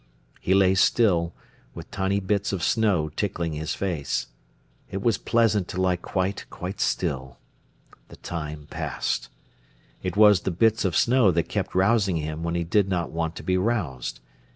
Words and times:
He 0.39 0.55
lay 0.55 0.73
still, 0.73 1.31
with 1.75 1.91
tiny 1.91 2.19
bits 2.19 2.51
of 2.51 2.63
snow 2.63 3.09
tickling 3.09 3.53
his 3.53 3.75
face. 3.75 4.29
It 4.89 4.99
was 5.03 5.19
pleasant 5.19 5.67
to 5.67 5.79
lie 5.79 5.95
quite, 5.97 6.45
quite 6.49 6.81
still. 6.81 7.37
The 8.07 8.15
time 8.15 8.65
passed. 8.71 9.29
It 10.01 10.17
was 10.17 10.41
the 10.41 10.49
bits 10.49 10.85
of 10.85 10.97
snow 10.97 11.29
that 11.29 11.49
kept 11.49 11.75
rousing 11.75 12.17
him 12.17 12.41
when 12.41 12.55
he 12.55 12.63
did 12.63 12.89
not 12.89 13.11
want 13.11 13.35
to 13.35 13.43
be 13.43 13.57
roused. 13.59 14.21